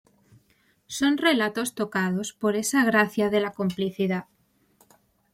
[0.97, 4.25] Son relatos tocados por esa gracia de la complicidad".